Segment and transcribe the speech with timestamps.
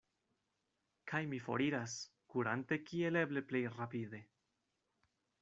[1.11, 1.93] Kaj mi foriras,
[2.35, 4.25] kurante kiel eble plej rapide.